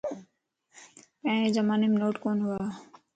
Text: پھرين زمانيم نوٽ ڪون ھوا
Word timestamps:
پھرين 1.21 1.53
زمانيم 1.57 1.93
نوٽ 2.01 2.15
ڪون 2.23 2.37
ھوا 2.45 2.59